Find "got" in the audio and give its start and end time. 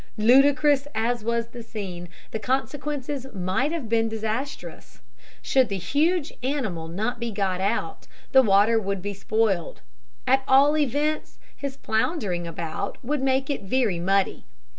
7.31-7.61